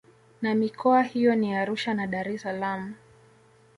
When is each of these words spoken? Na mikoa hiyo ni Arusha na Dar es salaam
Na 0.41 0.55
mikoa 0.55 1.01
hiyo 1.03 1.35
ni 1.35 1.53
Arusha 1.55 1.93
na 1.93 2.07
Dar 2.07 2.29
es 2.29 2.41
salaam 2.41 2.93